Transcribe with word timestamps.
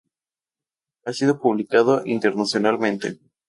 Ha 1.05 1.13
sido 1.13 1.39
publicado 1.39 2.01
internacionalmente. 2.07 3.19